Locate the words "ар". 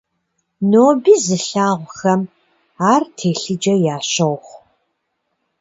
2.91-3.03